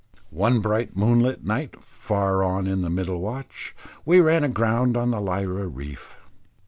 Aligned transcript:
One 0.31 0.61
bright 0.61 0.97
moonlight 0.97 1.43
night, 1.43 1.75
far 1.83 2.43
on 2.43 2.65
in 2.65 2.81
the 2.81 2.89
middle 2.89 3.21
watch, 3.21 3.75
we 4.03 4.19
ran 4.19 4.43
aground 4.43 4.97
on 4.97 5.11
the 5.11 5.21
Lyra 5.21 5.67
reef. 5.67 6.17